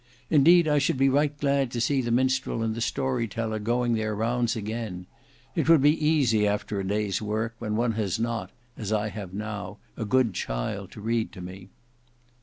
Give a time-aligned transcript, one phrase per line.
[0.31, 4.15] "Indeed I should be right glad to see the minstrel and the storyteller going their
[4.15, 5.05] rounds again.
[5.53, 9.31] It would be easy after a day's work, when one has not, as I have
[9.31, 11.69] now, a good child to read to me."